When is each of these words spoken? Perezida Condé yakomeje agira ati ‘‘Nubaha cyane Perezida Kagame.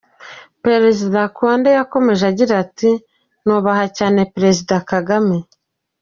Perezida 0.65 1.19
Condé 1.37 1.69
yakomeje 1.79 2.23
agira 2.31 2.53
ati 2.63 2.91
‘‘Nubaha 3.45 3.85
cyane 3.97 4.19
Perezida 4.35 4.75
Kagame. 4.91 5.37